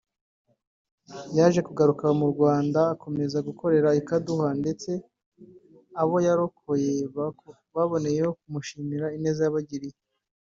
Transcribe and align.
yaje 1.37 1.59
kugaruka 1.67 2.05
mu 2.19 2.25
Rwanda 2.33 2.79
akomeza 2.93 3.37
gukora 3.47 3.75
i 3.99 4.01
Kaduha 4.07 4.49
ndetse 4.61 4.91
abo 6.01 6.15
yarokoye 6.27 6.91
baboneraho 7.75 8.31
kumushimira 8.41 9.05
ineza 9.17 9.41
yabagiriye 9.45 9.97